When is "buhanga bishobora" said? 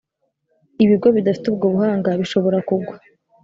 1.73-2.57